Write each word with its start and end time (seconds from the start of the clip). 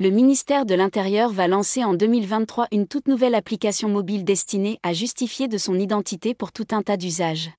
le 0.00 0.08
ministère 0.08 0.64
de 0.64 0.74
l'Intérieur 0.74 1.30
va 1.30 1.46
lancer 1.46 1.84
en 1.84 1.92
2023 1.92 2.68
une 2.72 2.88
toute 2.88 3.06
nouvelle 3.06 3.34
application 3.34 3.90
mobile 3.90 4.24
destinée 4.24 4.78
à 4.82 4.94
justifier 4.94 5.46
de 5.46 5.58
son 5.58 5.78
identité 5.78 6.32
pour 6.32 6.52
tout 6.52 6.66
un 6.70 6.80
tas 6.80 6.96
d'usages. 6.96 7.50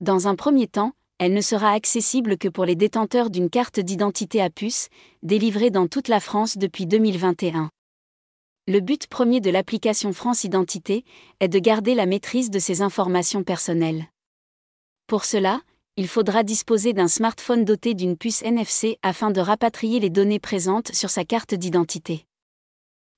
Dans 0.00 0.26
un 0.26 0.34
premier 0.34 0.66
temps, 0.66 0.94
elle 1.20 1.32
ne 1.32 1.40
sera 1.40 1.70
accessible 1.70 2.38
que 2.38 2.48
pour 2.48 2.64
les 2.64 2.74
détenteurs 2.74 3.30
d'une 3.30 3.50
carte 3.50 3.78
d'identité 3.78 4.42
à 4.42 4.50
puce, 4.50 4.88
délivrée 5.22 5.70
dans 5.70 5.86
toute 5.86 6.08
la 6.08 6.18
France 6.18 6.58
depuis 6.58 6.86
2021. 6.86 7.70
Le 8.66 8.80
but 8.80 9.06
premier 9.06 9.40
de 9.40 9.50
l'application 9.50 10.12
France 10.12 10.42
Identité 10.42 11.04
est 11.38 11.46
de 11.46 11.60
garder 11.60 11.94
la 11.94 12.06
maîtrise 12.06 12.50
de 12.50 12.58
ses 12.58 12.82
informations 12.82 13.44
personnelles. 13.44 14.06
Pour 15.06 15.24
cela, 15.24 15.60
il 15.96 16.08
faudra 16.08 16.42
disposer 16.42 16.92
d'un 16.92 17.06
smartphone 17.06 17.64
doté 17.64 17.94
d'une 17.94 18.16
puce 18.16 18.42
NFC 18.42 18.98
afin 19.02 19.30
de 19.30 19.40
rapatrier 19.40 20.00
les 20.00 20.10
données 20.10 20.40
présentes 20.40 20.92
sur 20.92 21.08
sa 21.08 21.24
carte 21.24 21.54
d'identité. 21.54 22.26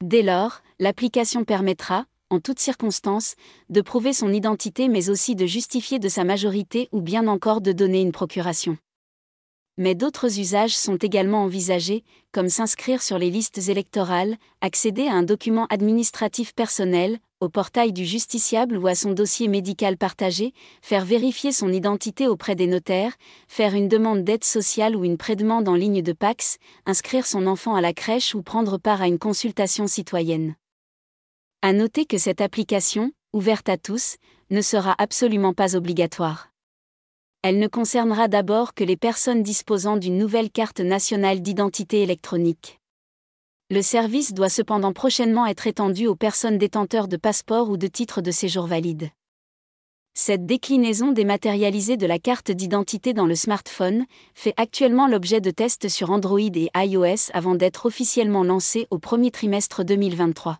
Dès 0.05 0.23
lors, 0.23 0.61
l'application 0.79 1.45
permettra, 1.45 2.05
en 2.29 2.39
toutes 2.39 2.59
circonstances, 2.59 3.35
de 3.71 3.81
prouver 3.81 4.13
son 4.13 4.31
identité 4.31 4.89
mais 4.89 5.09
aussi 5.09 5.35
de 5.35 5.47
justifier 5.47 5.99
de 5.99 6.11
sa 6.11 6.25
majorité 6.25 6.91
ou 6.93 7.01
bien 7.01 7.29
encore 7.29 7.63
de 7.63 7.73
donner 7.73 8.03
une 8.03 8.13
procuration. 8.13 8.77
Mais 9.79 9.95
d'autres 9.95 10.39
usages 10.39 10.77
sont 10.77 10.97
également 10.97 11.45
envisagés, 11.45 12.03
comme 12.33 12.49
s'inscrire 12.49 13.03
sur 13.03 13.19
les 13.19 13.31
listes 13.31 13.69
électorales, 13.69 14.37
accéder 14.63 15.07
à 15.07 15.13
un 15.13 15.23
document 15.23 15.67
administratif 15.67 16.55
personnel, 16.55 17.19
au 17.41 17.51
portail 17.51 17.93
du 17.93 18.07
justiciable 18.07 18.79
ou 18.79 18.87
à 18.87 18.95
son 18.95 19.13
dossier 19.13 19.49
médical 19.49 19.99
partagé, 19.99 20.55
faire 20.81 21.05
vérifier 21.05 21.53
son 21.53 21.71
identité 21.71 22.27
auprès 22.27 22.55
des 22.55 22.67
notaires, 22.67 23.13
faire 23.49 23.75
une 23.75 23.89
demande 23.89 24.25
d'aide 24.25 24.45
sociale 24.45 24.97
ou 24.97 25.05
une 25.05 25.19
prédemande 25.19 25.69
en 25.69 25.75
ligne 25.75 26.01
de 26.01 26.13
Pax, 26.13 26.57
inscrire 26.87 27.27
son 27.27 27.47
enfant 27.47 27.75
à 27.75 27.83
la 27.83 27.93
crèche 27.93 28.35
ou 28.35 28.43
prendre 28.43 28.79
part 28.79 29.03
à 29.03 29.09
une 29.09 29.19
consultation 29.19 29.87
citoyenne. 29.87 30.55
À 31.61 31.75
noter 31.75 32.07
que 32.07 32.17
cette 32.17 32.41
application, 32.41 33.13
ouverte 33.35 33.69
à 33.69 33.77
tous, 33.77 34.17
ne 34.51 34.63
sera 34.63 34.95
absolument 34.97 35.53
pas 35.53 35.77
obligatoire. 35.77 36.49
Elle 37.49 37.61
ne 37.61 37.69
concernera 37.69 38.27
d'abord 38.27 38.75
que 38.75 38.83
les 38.83 38.97
personnes 38.97 39.45
disposant 39.45 39.97
d'une 39.97 40.19
nouvelle 40.19 40.51
carte 40.51 40.81
nationale 40.81 41.43
d'identité 41.43 42.03
électronique. 42.03 42.81
Le 43.71 43.83
service 43.83 44.35
doit 44.35 44.49
cependant 44.49 44.93
prochainement 44.93 45.47
être 45.47 45.69
étendu 45.69 46.09
aux 46.09 46.17
personnes 46.17 46.59
détenteurs 46.59 47.07
de 47.07 47.17
passeports 47.17 47.71
ou 47.71 47.77
de 47.77 47.87
titres 47.87 48.21
de 48.21 48.33
séjour 48.33 48.67
valides. 48.67 49.11
Cette 50.13 50.45
déclinaison 50.45 51.13
dématérialisée 51.13 51.97
de 51.97 52.07
la 52.09 52.19
carte 52.19 52.51
d'identité 52.51 53.13
dans 53.13 53.27
le 53.27 53.37
smartphone 53.37 54.07
fait 54.35 54.55
actuellement 54.57 55.07
l'objet 55.07 55.41
de 55.41 55.53
tests 55.53 55.89
sur 55.89 56.11
Android 56.11 56.41
et 56.41 56.69
iOS 56.75 57.31
avant 57.33 57.55
d'être 57.55 57.87
officiellement 57.87 58.43
lancée 58.43 58.89
au 58.91 58.99
premier 58.99 59.31
trimestre 59.31 59.85
2023. 59.85 60.59